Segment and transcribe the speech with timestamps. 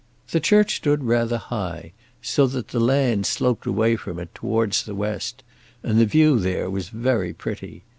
[0.31, 1.91] The church stood rather high,
[2.23, 5.43] so that the land sloped away from it towards the west,
[5.83, 7.83] and the view there was very pretty.